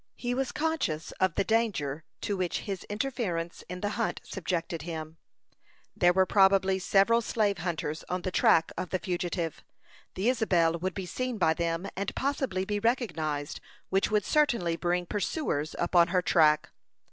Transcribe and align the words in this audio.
He 0.15 0.33
was 0.33 0.51
conscious 0.51 1.11
of 1.19 1.35
the 1.35 1.43
danger 1.43 2.03
to 2.21 2.35
which 2.35 2.61
his 2.61 2.83
interference 2.85 3.63
in 3.69 3.81
the 3.81 3.89
hunt 4.01 4.19
subjected 4.23 4.81
him. 4.81 5.17
There 5.95 6.11
were 6.11 6.25
probably 6.25 6.79
several 6.79 7.21
slave 7.21 7.59
hunters 7.59 8.03
on 8.09 8.23
the 8.23 8.31
track 8.31 8.71
of 8.75 8.89
the 8.89 8.97
fugitive. 8.97 9.63
The 10.15 10.27
Isabel 10.27 10.73
would 10.79 10.95
be 10.95 11.05
seen 11.05 11.37
by 11.37 11.53
them, 11.53 11.87
and 11.95 12.15
possibly 12.15 12.65
be 12.65 12.79
recognized, 12.79 13.59
which 13.89 14.09
would 14.09 14.25
certainly 14.25 14.75
bring 14.75 15.05
pursuers 15.05 15.75
upon 15.77 16.07
her 16.07 16.23
track. 16.23 16.71